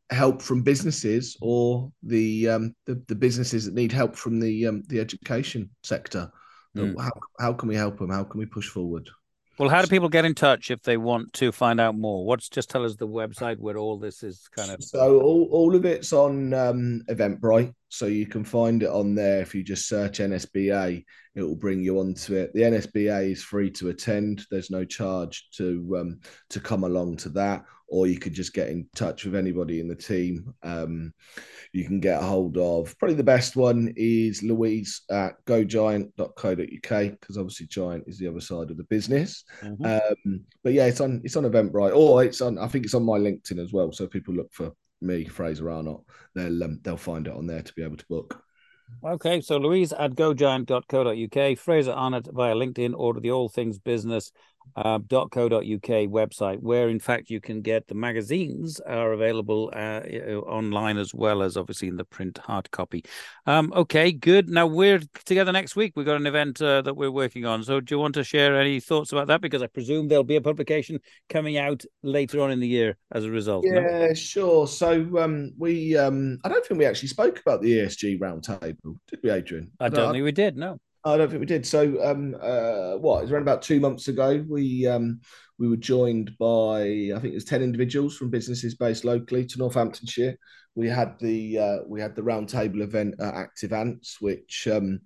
help 0.09 0.41
from 0.41 0.61
businesses 0.61 1.37
or 1.41 1.89
the 2.03 2.49
um, 2.49 2.75
the, 2.85 3.01
the 3.07 3.15
businesses 3.15 3.63
that 3.63 3.73
need 3.73 3.93
help 3.93 4.17
from 4.17 4.41
the 4.41 4.67
um, 4.67 4.83
the 4.89 4.99
education 4.99 5.69
sector 5.83 6.29
Mm. 6.75 6.99
How, 6.99 7.11
how 7.39 7.53
can 7.53 7.69
we 7.69 7.75
help 7.75 7.99
them? 7.99 8.09
How 8.09 8.23
can 8.23 8.39
we 8.39 8.45
push 8.45 8.67
forward? 8.67 9.09
Well, 9.59 9.69
how 9.69 9.83
do 9.83 9.87
people 9.87 10.09
get 10.09 10.25
in 10.25 10.33
touch 10.33 10.71
if 10.71 10.81
they 10.81 10.97
want 10.97 11.31
to 11.33 11.51
find 11.51 11.79
out 11.79 11.95
more? 11.95 12.25
What's 12.25 12.49
just 12.49 12.71
tell 12.71 12.83
us 12.83 12.95
the 12.95 13.07
website 13.07 13.59
where 13.59 13.77
all 13.77 13.99
this 13.99 14.23
is 14.23 14.47
kind 14.47 14.71
of. 14.71 14.83
So 14.83 15.19
all, 15.19 15.47
all 15.51 15.75
of 15.75 15.85
it's 15.85 16.11
on 16.11 16.55
um, 16.55 17.03
Eventbrite, 17.07 17.71
so 17.89 18.07
you 18.07 18.25
can 18.25 18.43
find 18.43 18.81
it 18.81 18.89
on 18.89 19.13
there. 19.13 19.41
If 19.41 19.53
you 19.53 19.63
just 19.63 19.87
search 19.87 20.17
NSBA, 20.17 21.03
it 21.35 21.41
will 21.43 21.55
bring 21.55 21.83
you 21.83 21.99
onto 21.99 22.33
it. 22.33 22.51
The 22.53 22.61
NSBA 22.61 23.31
is 23.31 23.43
free 23.43 23.69
to 23.71 23.89
attend. 23.89 24.43
There's 24.49 24.71
no 24.71 24.85
charge 24.85 25.47
to 25.57 25.97
um, 25.99 26.19
to 26.49 26.59
come 26.59 26.83
along 26.83 27.17
to 27.17 27.29
that 27.29 27.63
or 27.93 28.07
you 28.07 28.17
could 28.17 28.33
just 28.33 28.55
get 28.55 28.69
in 28.69 28.87
touch 28.95 29.23
with 29.23 29.35
anybody 29.35 29.79
in 29.79 29.87
the 29.87 29.95
team. 29.95 30.51
Um, 30.63 31.13
you 31.73 31.85
can 31.85 31.99
get 31.99 32.19
a 32.19 32.25
hold 32.25 32.57
of 32.57 32.97
probably 32.97 33.13
the 33.13 33.23
best 33.23 33.55
one 33.55 33.93
is 33.95 34.41
Louise 34.41 35.03
at 35.11 35.33
gogiant.co.uk 35.45 37.11
because 37.11 37.37
obviously 37.37 37.67
Giant 37.67 38.05
is 38.07 38.17
the 38.17 38.27
other 38.27 38.41
side 38.41 38.71
of 38.71 38.77
the 38.77 38.83
business. 38.85 39.43
Mm-hmm. 39.61 39.85
Um, 39.85 40.41
but 40.63 40.73
yeah, 40.73 40.87
it's 40.87 41.01
on 41.01 41.21
it's 41.23 41.35
on 41.35 41.43
Eventbrite 41.43 41.95
or 41.95 42.23
it's 42.23 42.41
on 42.41 42.57
I 42.57 42.67
think 42.67 42.85
it's 42.85 42.95
on 42.95 43.05
my 43.05 43.19
LinkedIn 43.19 43.63
as 43.63 43.71
well. 43.71 43.91
So 43.91 44.07
people 44.07 44.33
look 44.33 44.51
for 44.51 44.71
me, 44.99 45.25
Frazer 45.25 45.69
Arnott, 45.69 46.01
they'll 46.33 46.63
um, 46.63 46.79
they'll 46.81 46.97
find 46.97 47.27
it 47.27 47.33
on 47.33 47.45
there 47.45 47.61
to 47.61 47.73
be 47.73 47.83
able 47.83 47.97
to 47.97 48.05
book. 48.09 48.43
Okay, 49.05 49.41
so 49.41 49.57
Louise 49.57 49.93
at 49.93 50.11
gogiant.co.uk, 50.11 51.57
Frazer 51.57 51.91
Arnott 51.91 52.27
via 52.31 52.55
LinkedIn, 52.55 52.93
order 52.95 53.19
the 53.19 53.31
All 53.31 53.49
Things 53.49 53.77
Business 53.77 54.31
uh, 54.75 54.99
.co.uk 55.09 55.61
website, 55.61 56.59
where 56.59 56.89
in 56.89 56.99
fact 56.99 57.29
you 57.29 57.39
can 57.39 57.61
get 57.61 57.87
the 57.87 57.95
magazines 57.95 58.79
are 58.81 59.13
available 59.13 59.71
uh, 59.75 60.01
online 60.47 60.97
as 60.97 61.13
well 61.13 61.41
as 61.41 61.57
obviously 61.57 61.87
in 61.87 61.95
the 61.95 62.05
print 62.05 62.37
hard 62.39 62.69
copy. 62.71 63.03
Um, 63.45 63.71
okay, 63.75 64.11
good. 64.11 64.49
Now 64.49 64.67
we're 64.67 65.01
together 65.25 65.51
next 65.51 65.75
week. 65.75 65.93
We've 65.95 66.05
got 66.05 66.17
an 66.17 66.27
event 66.27 66.61
uh, 66.61 66.81
that 66.81 66.95
we're 66.95 67.11
working 67.11 67.45
on. 67.45 67.63
So 67.63 67.79
do 67.79 67.95
you 67.95 67.99
want 67.99 68.15
to 68.15 68.23
share 68.23 68.59
any 68.59 68.79
thoughts 68.79 69.11
about 69.11 69.27
that? 69.27 69.41
Because 69.41 69.61
I 69.61 69.67
presume 69.67 70.07
there'll 70.07 70.23
be 70.23 70.35
a 70.35 70.41
publication 70.41 70.99
coming 71.29 71.57
out 71.57 71.83
later 72.01 72.41
on 72.41 72.51
in 72.51 72.59
the 72.59 72.67
year 72.67 72.97
as 73.11 73.25
a 73.25 73.31
result. 73.31 73.65
Yeah, 73.65 74.07
no? 74.07 74.13
sure. 74.13 74.67
So 74.67 75.19
um, 75.19 75.51
we, 75.57 75.97
um, 75.97 76.39
I 76.43 76.49
don't 76.49 76.65
think 76.65 76.79
we 76.79 76.85
actually 76.85 77.09
spoke 77.09 77.39
about 77.39 77.61
the 77.61 77.71
ESG 77.79 78.19
roundtable, 78.19 78.97
did 79.07 79.19
we, 79.23 79.29
Adrian? 79.29 79.71
I 79.79 79.89
don't, 79.89 79.99
I 79.99 80.03
don't 80.03 80.13
think 80.13 80.25
we 80.25 80.31
did. 80.31 80.57
No. 80.57 80.79
I 81.05 81.17
don't 81.17 81.29
think 81.29 81.41
we 81.41 81.45
did. 81.45 81.65
So, 81.65 82.01
um, 82.03 82.35
uh, 82.41 82.97
what? 82.97 83.19
It 83.19 83.23
was 83.23 83.31
around 83.31 83.41
about 83.41 83.61
two 83.61 83.79
months 83.79 84.07
ago. 84.07 84.43
We 84.47 84.87
um, 84.87 85.19
we 85.59 85.67
were 85.67 85.77
joined 85.77 86.37
by 86.37 87.11
I 87.15 87.19
think 87.19 87.33
it 87.33 87.33
was 87.33 87.45
ten 87.45 87.61
individuals 87.61 88.15
from 88.15 88.29
businesses 88.29 88.75
based 88.75 89.03
locally 89.03 89.45
to 89.45 89.59
Northamptonshire. 89.59 90.37
We 90.75 90.87
had 90.87 91.19
the 91.19 91.59
uh, 91.59 91.77
we 91.87 91.99
had 91.99 92.15
the 92.15 92.21
roundtable 92.21 92.81
event 92.81 93.15
at 93.19 93.33
Active 93.33 93.73
Ants, 93.73 94.21
which 94.21 94.67
um, 94.71 95.01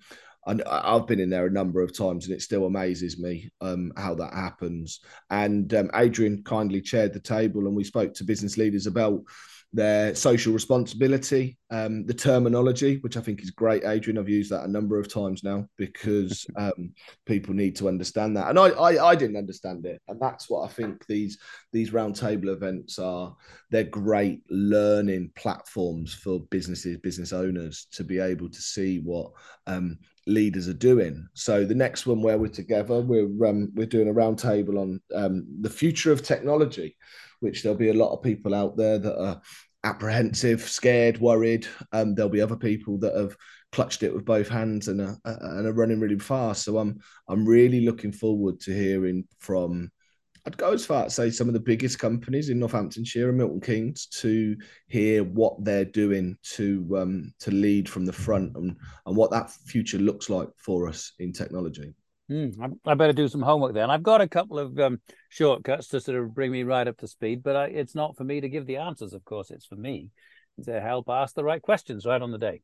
I, 0.45 0.93
have 0.93 1.07
been 1.07 1.19
in 1.19 1.29
there 1.29 1.47
a 1.47 1.51
number 1.51 1.81
of 1.81 1.97
times, 1.97 2.25
and 2.25 2.35
it 2.35 2.41
still 2.41 2.65
amazes 2.65 3.19
me 3.19 3.51
um, 3.59 3.91
how 3.97 4.15
that 4.15 4.33
happens. 4.33 5.01
And 5.29 5.73
um, 5.73 5.89
Adrian 5.95 6.43
kindly 6.43 6.81
chaired 6.81 7.13
the 7.13 7.19
table, 7.19 7.67
and 7.67 7.75
we 7.75 7.83
spoke 7.83 8.13
to 8.15 8.23
business 8.23 8.57
leaders 8.57 8.87
about 8.87 9.21
their 9.73 10.15
social 10.15 10.53
responsibility, 10.53 11.57
um, 11.69 12.05
the 12.05 12.13
terminology, 12.13 12.97
which 13.01 13.17
I 13.17 13.21
think 13.21 13.41
is 13.41 13.51
great, 13.51 13.83
Adrian. 13.83 14.17
I've 14.17 14.29
used 14.29 14.51
that 14.51 14.63
a 14.63 14.71
number 14.71 14.97
of 14.97 15.11
times 15.11 15.43
now 15.43 15.67
because 15.77 16.45
um, 16.55 16.93
people 17.25 17.53
need 17.53 17.75
to 17.77 17.87
understand 17.87 18.37
that, 18.37 18.49
and 18.49 18.57
I, 18.57 18.69
I, 18.69 19.09
I 19.09 19.15
didn't 19.15 19.35
understand 19.37 19.85
it, 19.85 20.01
and 20.07 20.19
that's 20.19 20.49
what 20.49 20.63
I 20.63 20.71
think 20.71 21.05
these 21.07 21.37
these 21.73 21.91
roundtable 21.91 22.53
events 22.53 22.97
are. 22.97 23.35
They're 23.69 23.83
great 23.83 24.41
learning 24.49 25.31
platforms 25.35 26.13
for 26.13 26.39
businesses, 26.39 26.97
business 26.97 27.33
owners 27.33 27.87
to 27.91 28.05
be 28.05 28.19
able 28.19 28.49
to 28.49 28.61
see 28.61 28.99
what 28.99 29.31
um, 29.67 29.97
leaders 30.25 30.69
are 30.69 30.73
doing. 30.73 31.27
So 31.33 31.65
the 31.65 31.75
next 31.75 32.05
one 32.05 32.21
where 32.21 32.37
we're 32.37 32.47
together, 32.47 33.01
we're 33.01 33.45
um, 33.45 33.71
we're 33.75 33.85
doing 33.85 34.09
a 34.09 34.13
roundtable 34.13 34.79
on 34.79 35.01
um, 35.13 35.45
the 35.59 35.69
future 35.69 36.13
of 36.13 36.23
technology 36.23 36.95
which 37.39 37.63
there'll 37.63 37.77
be 37.77 37.89
a 37.89 37.93
lot 37.93 38.13
of 38.13 38.23
people 38.23 38.53
out 38.53 38.77
there 38.77 38.97
that 38.97 39.21
are 39.21 39.41
apprehensive, 39.83 40.61
scared, 40.61 41.19
worried. 41.19 41.67
Um, 41.91 42.15
there'll 42.15 42.29
be 42.29 42.41
other 42.41 42.55
people 42.55 42.97
that 42.99 43.15
have 43.15 43.35
clutched 43.71 44.03
it 44.03 44.13
with 44.13 44.25
both 44.25 44.47
hands 44.47 44.87
and 44.87 45.01
are, 45.01 45.17
and 45.25 45.67
are 45.67 45.73
running 45.73 45.99
really 45.99 46.19
fast. 46.19 46.63
So 46.63 46.77
I'm 46.77 46.99
I'm 47.27 47.45
really 47.45 47.81
looking 47.81 48.11
forward 48.11 48.59
to 48.61 48.73
hearing 48.73 49.25
from. 49.39 49.91
I'd 50.45 50.55
go 50.55 50.71
as 50.71 50.85
far 50.85 51.05
as 51.05 51.15
say 51.15 51.29
some 51.29 51.49
of 51.49 51.53
the 51.53 51.59
biggest 51.59 51.99
companies 51.99 52.47
in 52.47 52.59
Northamptonshire 52.59 53.27
and 53.27 53.37
Milton 53.37 53.59
Keynes 53.59 54.07
to 54.21 54.55
hear 54.87 55.25
what 55.25 55.61
they're 55.65 55.83
doing 55.83 56.37
to 56.53 56.97
um, 56.97 57.33
to 57.39 57.51
lead 57.51 57.89
from 57.89 58.05
the 58.05 58.13
front 58.13 58.55
and, 58.55 58.77
and 59.05 59.15
what 59.17 59.29
that 59.31 59.51
future 59.51 59.97
looks 59.97 60.29
like 60.29 60.47
for 60.57 60.87
us 60.87 61.11
in 61.19 61.33
technology. 61.33 61.93
Mm, 62.29 62.77
I, 62.85 62.91
I, 62.91 62.93
better 62.95 63.13
do 63.13 63.27
some 63.29 63.41
homework 63.41 63.73
then. 63.73 63.83
And 63.83 63.91
I've 63.91 64.03
got 64.03 64.19
a 64.19 64.27
couple 64.27 64.59
of 64.59 64.77
um, 64.79 64.99
shortcuts 65.29 65.87
to 65.89 66.01
sort 66.01 66.17
of 66.17 66.35
bring 66.35 66.51
me 66.51 66.63
right 66.63 66.87
up 66.87 66.97
to 66.97 67.07
speed, 67.07 67.41
but 67.41 67.55
I, 67.55 67.65
it's 67.67 67.95
not 67.95 68.17
for 68.17 68.25
me 68.25 68.41
to 68.41 68.49
give 68.49 68.65
the 68.65 68.77
answers. 68.77 69.13
Of 69.13 69.23
course, 69.23 69.49
it's 69.49 69.65
for 69.65 69.77
me 69.77 70.09
to 70.65 70.81
help 70.81 71.07
ask 71.07 71.35
the 71.35 71.43
right 71.43 71.61
questions 71.61 72.05
right 72.05 72.21
on 72.21 72.31
the 72.31 72.37
day. 72.37 72.61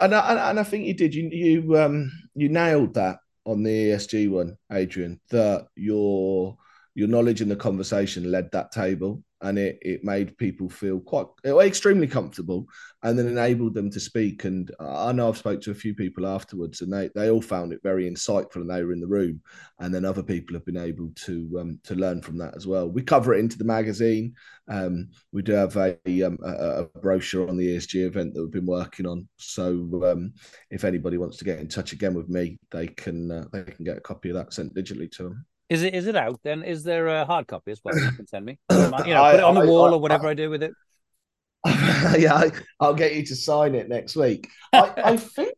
And 0.00 0.14
I, 0.14 0.50
and 0.50 0.60
I 0.60 0.62
think 0.62 0.86
you 0.86 0.92
did. 0.92 1.14
You 1.14 1.30
you 1.32 1.78
um 1.78 2.12
you 2.34 2.50
nailed 2.50 2.92
that 2.94 3.16
on 3.46 3.62
the 3.62 3.90
ESG 3.90 4.28
one, 4.28 4.58
Adrian. 4.70 5.18
That 5.30 5.68
your 5.74 6.58
your 6.96 7.08
knowledge 7.08 7.42
and 7.42 7.50
the 7.50 7.56
conversation 7.56 8.30
led 8.30 8.50
that 8.52 8.72
table 8.72 9.22
and 9.42 9.58
it, 9.58 9.78
it 9.82 10.02
made 10.02 10.38
people 10.38 10.66
feel 10.66 10.98
quite 10.98 11.26
extremely 11.44 12.06
comfortable 12.06 12.66
and 13.02 13.18
then 13.18 13.28
enabled 13.28 13.74
them 13.74 13.90
to 13.90 14.00
speak. 14.00 14.44
And 14.44 14.70
i 14.80 15.12
know 15.12 15.28
i've 15.28 15.36
spoke 15.36 15.60
to 15.60 15.70
a 15.70 15.74
few 15.74 15.94
people 15.94 16.26
afterwards 16.26 16.80
and 16.80 16.90
they, 16.90 17.10
they 17.14 17.30
all 17.30 17.42
found 17.42 17.74
it 17.74 17.82
very 17.82 18.10
insightful 18.10 18.56
and 18.56 18.70
they 18.70 18.82
were 18.82 18.94
in 18.94 19.00
the 19.00 19.06
room. 19.06 19.42
And 19.78 19.94
then 19.94 20.06
other 20.06 20.22
people 20.22 20.54
have 20.54 20.64
been 20.64 20.78
able 20.78 21.10
to 21.26 21.58
um, 21.60 21.78
to 21.84 21.94
learn 21.94 22.22
from 22.22 22.38
that 22.38 22.56
as 22.56 22.66
well. 22.66 22.88
We 22.88 23.02
cover 23.02 23.34
it 23.34 23.40
into 23.40 23.58
the 23.58 23.64
magazine. 23.64 24.34
Um, 24.68 25.10
we 25.32 25.42
do 25.42 25.52
have 25.52 25.76
a, 25.76 25.98
um, 26.22 26.38
a, 26.42 26.84
a, 26.84 26.84
brochure 27.00 27.46
on 27.46 27.58
the 27.58 27.76
esg 27.76 27.94
event 27.94 28.32
that 28.32 28.42
we've 28.42 28.50
been 28.50 28.66
working 28.66 29.06
on. 29.06 29.28
So 29.36 30.02
um, 30.02 30.32
if 30.70 30.82
anybody 30.82 31.18
wants 31.18 31.36
to 31.36 31.44
get 31.44 31.60
in 31.60 31.68
touch 31.68 31.92
again 31.92 32.14
with 32.14 32.30
me 32.30 32.58
they 32.70 32.86
can 32.86 33.30
uh, 33.30 33.44
they 33.52 33.62
can 33.64 33.84
get 33.84 33.98
a 33.98 34.00
copy 34.00 34.30
of 34.30 34.36
that 34.36 34.54
sent 34.54 34.74
digitally 34.74 35.10
to 35.12 35.24
them 35.24 35.46
is 35.68 35.82
it 35.82 35.94
is 35.94 36.06
it 36.06 36.16
out 36.16 36.40
then? 36.44 36.62
Is 36.62 36.84
there 36.84 37.08
a 37.08 37.24
hard 37.24 37.46
copy 37.46 37.72
as 37.72 37.80
well? 37.84 37.98
You 37.98 38.10
can 38.12 38.26
send 38.26 38.44
me. 38.44 38.58
You 38.70 39.14
know, 39.14 39.30
put 39.30 39.34
it 39.34 39.44
on 39.44 39.54
the 39.54 39.62
I, 39.62 39.66
wall 39.66 39.90
I, 39.90 39.92
or 39.92 40.00
whatever 40.00 40.28
I, 40.28 40.34
do 40.34 40.48
with 40.48 40.62
it. 40.62 40.72
yeah, 42.18 42.48
I'll 42.80 42.94
get 42.94 43.14
you 43.14 43.24
to 43.26 43.36
sign 43.36 43.74
it 43.74 43.88
next 43.88 44.16
week. 44.16 44.48
I, 44.72 45.16
think 45.16 45.54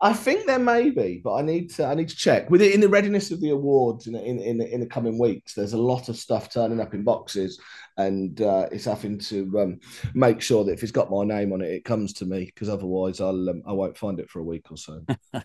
I 0.00 0.12
think 0.12 0.46
there 0.46 0.58
may 0.58 0.90
be, 0.90 1.22
but 1.24 1.34
I 1.34 1.42
need 1.42 1.70
to 1.74 1.86
I 1.86 1.94
need 1.94 2.10
to 2.10 2.16
check 2.16 2.50
with 2.50 2.60
it 2.60 2.74
in 2.74 2.80
the 2.80 2.88
readiness 2.88 3.30
of 3.30 3.40
the 3.40 3.50
awards 3.50 4.06
in 4.06 4.14
in 4.14 4.38
in, 4.40 4.60
in 4.60 4.80
the 4.80 4.86
coming 4.86 5.18
weeks. 5.18 5.54
There's 5.54 5.72
a 5.72 5.78
lot 5.78 6.10
of 6.10 6.16
stuff 6.16 6.52
turning 6.52 6.80
up 6.80 6.92
in 6.92 7.02
boxes, 7.02 7.58
and 7.96 8.38
uh, 8.42 8.68
it's 8.70 8.84
having 8.84 9.18
to 9.20 9.58
um, 9.58 9.80
make 10.12 10.42
sure 10.42 10.64
that 10.64 10.72
if 10.72 10.82
it's 10.82 10.92
got 10.92 11.10
my 11.10 11.24
name 11.24 11.52
on 11.54 11.62
it, 11.62 11.72
it 11.72 11.84
comes 11.86 12.12
to 12.14 12.26
me 12.26 12.44
because 12.44 12.68
otherwise 12.68 13.22
I'll 13.22 13.48
um, 13.48 13.62
I 13.66 13.72
won't 13.72 13.96
find 13.96 14.20
it 14.20 14.28
for 14.28 14.40
a 14.40 14.44
week 14.44 14.70
or 14.70 14.76
so. 14.76 15.00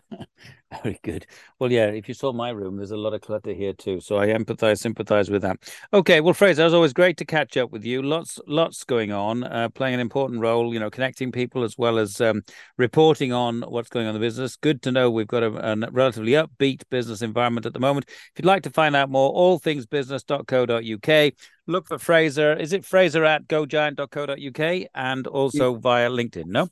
Very 0.83 0.99
good. 1.03 1.27
Well, 1.59 1.71
yeah, 1.71 1.87
if 1.87 2.07
you 2.07 2.13
saw 2.13 2.31
my 2.31 2.49
room, 2.49 2.77
there's 2.77 2.91
a 2.91 2.97
lot 2.97 3.13
of 3.13 3.21
clutter 3.21 3.53
here 3.53 3.73
too. 3.73 3.99
So 3.99 4.17
I 4.17 4.27
empathize, 4.27 4.79
sympathize 4.79 5.29
with 5.29 5.41
that. 5.41 5.57
Okay, 5.93 6.21
well, 6.21 6.33
Frazer, 6.33 6.63
was 6.63 6.73
always 6.73 6.93
great 6.93 7.17
to 7.17 7.25
catch 7.25 7.57
up 7.57 7.71
with 7.71 7.83
you. 7.83 8.01
Lots, 8.01 8.39
lots 8.47 8.85
going 8.85 9.11
on, 9.11 9.43
uh, 9.43 9.67
playing 9.69 9.95
an 9.95 9.99
important 9.99 10.39
role, 10.39 10.73
you 10.73 10.79
know, 10.79 10.89
connecting 10.89 11.31
people 11.31 11.63
as 11.63 11.77
well 11.77 11.99
as 11.99 12.21
um, 12.21 12.41
reporting 12.77 13.33
on 13.33 13.61
what's 13.63 13.89
going 13.89 14.07
on 14.07 14.15
in 14.15 14.21
the 14.21 14.25
business. 14.25 14.40
Good 14.61 14.81
to 14.83 14.91
know 14.91 15.09
we've 15.09 15.27
got 15.27 15.43
a, 15.43 15.71
a, 15.71 15.91
relatively 15.91 16.33
upbeat 16.33 16.83
business 16.89 17.21
environment 17.21 17.65
at 17.65 17.73
the 17.73 17.79
moment. 17.79 18.05
If 18.09 18.31
you'd 18.37 18.45
like 18.45 18.63
to 18.63 18.69
find 18.69 18.95
out 18.95 19.09
more, 19.09 19.33
allthingsbusiness.co.uk. 19.33 21.33
Look 21.67 21.87
for 21.87 21.97
Frazer. 21.97 22.53
Is 22.53 22.73
it 22.73 22.85
Frazer 22.85 23.23
at 23.23 23.47
gogiant.co.uk 23.47 24.87
and 24.93 25.27
also 25.27 25.75
via 25.75 26.09
LinkedIn? 26.09 26.47
No? 26.47 26.69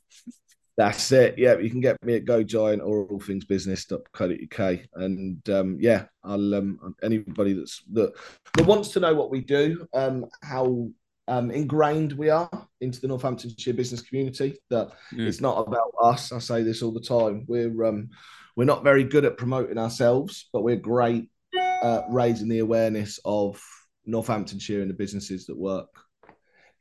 That's 0.76 1.12
it. 1.12 1.36
Yeah, 1.36 1.58
you 1.58 1.68
can 1.68 1.80
get 1.80 2.02
me 2.02 2.16
at 2.16 2.24
Go 2.24 2.42
Giant 2.42 2.80
or 2.80 3.06
allthingsbusiness.co.uk. 3.08 4.78
And 4.94 5.50
um, 5.50 5.76
yeah, 5.78 6.04
I'll 6.24 6.54
um, 6.54 6.94
anybody 7.02 7.52
that's 7.52 7.82
that, 7.92 8.14
that 8.54 8.66
wants 8.66 8.88
to 8.90 9.00
know 9.00 9.14
what 9.14 9.30
we 9.30 9.40
do, 9.40 9.86
um, 9.92 10.24
how 10.42 10.88
um, 11.30 11.50
ingrained 11.52 12.12
we 12.12 12.28
are 12.28 12.50
into 12.80 13.00
the 13.00 13.08
Northamptonshire 13.08 13.74
business 13.74 14.02
community. 14.02 14.58
That 14.68 14.90
mm. 15.14 15.26
it's 15.26 15.40
not 15.40 15.66
about 15.66 15.92
us. 16.02 16.32
I 16.32 16.40
say 16.40 16.62
this 16.62 16.82
all 16.82 16.92
the 16.92 17.00
time. 17.00 17.44
We're 17.46 17.84
um, 17.84 18.10
we're 18.56 18.64
not 18.64 18.82
very 18.82 19.04
good 19.04 19.24
at 19.24 19.36
promoting 19.36 19.78
ourselves, 19.78 20.48
but 20.52 20.62
we're 20.62 20.76
great 20.76 21.30
at 21.82 22.04
raising 22.10 22.48
the 22.48 22.58
awareness 22.58 23.20
of 23.24 23.62
Northamptonshire 24.04 24.82
and 24.82 24.90
the 24.90 24.94
businesses 24.94 25.46
that 25.46 25.56
work 25.56 25.88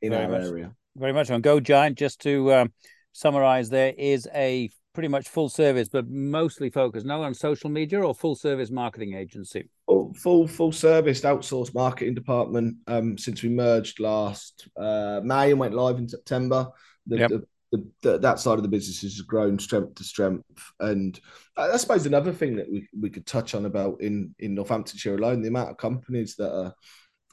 in 0.02 0.12
very 0.12 0.26
our 0.26 0.32
much, 0.32 0.44
area. 0.44 0.74
Very 0.98 1.14
much 1.14 1.30
on 1.30 1.42
Go 1.42 1.60
Giant. 1.60 1.98
Just 1.98 2.22
to 2.22 2.52
um, 2.54 2.74
summarize 3.14 3.70
there 3.70 3.94
is 3.96 4.28
a 4.34 4.72
pretty 5.00 5.08
much 5.08 5.30
full 5.30 5.48
service, 5.48 5.88
but 5.88 6.10
mostly 6.10 6.70
focused 6.70 7.06
not 7.06 7.22
on 7.22 7.34
social 7.34 7.70
media 7.70 8.02
or 8.02 8.14
full 8.14 8.36
service 8.36 8.70
marketing 8.70 9.14
agency. 9.14 9.64
Full 9.86 10.14
full, 10.14 10.46
full 10.46 10.74
service 10.74 11.22
outsourced 11.22 11.74
marketing 11.74 12.16
department. 12.16 12.76
Um, 12.86 13.18
since 13.18 13.42
we 13.42 13.48
merged 13.48 14.02
last 14.02 14.68
uh, 14.78 15.22
May 15.24 15.52
and 15.52 15.60
went 15.60 15.74
live 15.74 16.00
in 16.00 16.10
September, 16.10 16.68
the, 17.08 17.18
yep. 17.18 17.30
the 17.30 17.48
the, 17.72 17.88
the, 18.02 18.18
that 18.18 18.40
side 18.40 18.58
of 18.58 18.64
the 18.64 18.68
business 18.68 19.04
has 19.04 19.22
grown 19.22 19.58
strength 19.58 19.96
to 19.96 20.04
strength. 20.04 20.44
And 20.82 21.18
I, 21.56 21.70
I, 21.70 21.78
suppose 21.78 22.06
another 22.06 22.34
thing 22.34 22.58
that 22.58 22.70
we, 22.70 22.86
we 23.00 23.10
could 23.10 23.26
touch 23.26 23.56
on 23.56 23.68
about 23.68 24.02
in, 24.02 24.36
in 24.40 24.54
Northamptonshire 24.54 25.16
alone, 25.16 25.42
the 25.42 25.48
amount 25.48 25.70
of 25.70 25.78
companies 25.78 26.36
that 26.38 26.54
are 26.54 26.74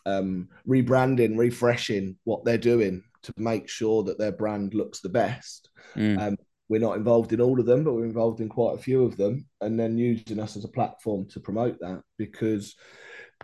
um, 0.04 0.50
rebranding, 0.68 1.36
refreshing 1.36 2.16
what 2.22 2.44
they're 2.44 2.58
doing 2.58 3.02
to 3.22 3.32
make 3.38 3.68
sure 3.68 4.04
that 4.04 4.18
their 4.18 4.30
brand 4.30 4.72
looks 4.74 5.00
the 5.00 5.08
best. 5.08 5.70
Mm. 5.96 6.20
Um, 6.20 6.36
we're 6.68 6.80
not 6.80 6.96
involved 6.96 7.32
in 7.32 7.40
all 7.40 7.60
of 7.60 7.66
them, 7.66 7.84
but 7.84 7.94
we're 7.94 8.04
involved 8.04 8.40
in 8.40 8.48
quite 8.48 8.74
a 8.74 8.82
few 8.82 9.04
of 9.04 9.16
them, 9.16 9.46
and 9.60 9.78
then 9.78 9.98
using 9.98 10.40
us 10.40 10.56
as 10.56 10.64
a 10.64 10.68
platform 10.68 11.26
to 11.30 11.40
promote 11.40 11.78
that 11.80 12.02
because 12.18 12.74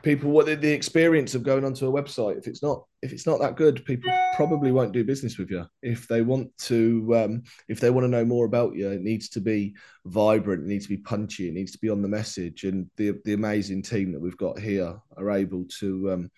people 0.02 0.30
what 0.30 0.46
the, 0.46 0.72
experience 0.72 1.34
of 1.34 1.42
going 1.42 1.64
onto 1.64 1.86
a 1.86 2.02
website 2.02 2.38
if 2.38 2.46
it's 2.46 2.62
not 2.62 2.82
if 3.02 3.12
it's 3.12 3.26
not 3.26 3.38
that 3.40 3.56
good 3.56 3.84
people 3.84 4.10
probably 4.34 4.72
won't 4.72 4.92
do 4.92 5.04
business 5.04 5.36
with 5.36 5.50
you. 5.50 5.66
If 5.82 6.08
they 6.08 6.22
want 6.22 6.56
to 6.60 7.14
um, 7.14 7.42
if 7.68 7.78
they 7.78 7.90
want 7.90 8.04
to 8.04 8.08
know 8.08 8.24
more 8.24 8.46
about 8.46 8.74
you 8.74 8.90
it 8.90 9.02
needs 9.02 9.28
to 9.30 9.40
be 9.40 9.74
vibrant 10.06 10.62
it 10.62 10.68
needs 10.68 10.86
to 10.86 10.96
be 10.96 11.02
punchy 11.02 11.48
it 11.48 11.54
needs 11.54 11.72
to 11.72 11.78
be 11.78 11.90
on 11.90 12.02
the 12.02 12.08
message 12.08 12.64
and 12.64 12.90
the 12.96 13.14
the 13.24 13.34
amazing 13.34 13.82
team 13.82 14.12
that 14.12 14.20
we've 14.20 14.36
got 14.36 14.58
here 14.58 14.96
are 15.16 15.30
able 15.30 15.64
to 15.80 16.12
um, 16.12 16.30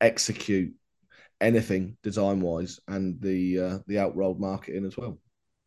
execute 0.00 0.72
anything 1.40 1.96
design 2.02 2.40
wise 2.40 2.78
and 2.88 3.20
the 3.20 3.58
uh, 3.58 3.78
the 3.86 3.96
outrolled 3.96 4.38
marketing 4.38 4.86
as 4.86 4.96
well 4.96 5.18